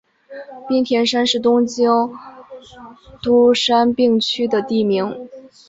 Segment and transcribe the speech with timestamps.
[0.67, 1.87] 滨田山是东京
[3.21, 5.29] 都杉并区的地名。